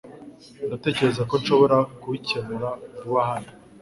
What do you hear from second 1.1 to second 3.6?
ko nshobora kubikemura kuva hano.